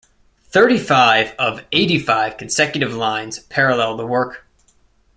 Thirty-five 0.47 1.35
of 1.37 1.63
eighty-five 1.71 2.37
consecutive 2.37 2.91
lines 2.91 3.37
parallel 3.37 3.97
the 3.97 4.07
work. 4.07 4.47